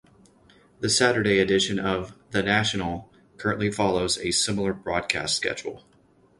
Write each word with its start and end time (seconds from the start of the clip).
The 0.79 0.89
Saturday 0.89 1.37
edition 1.37 1.77
of 1.77 2.15
"The 2.31 2.41
National" 2.41 3.13
currently 3.37 3.69
follows 3.69 4.17
a 4.17 4.31
similar 4.31 4.73
broadcast 4.73 5.35
schedule. 5.37 5.83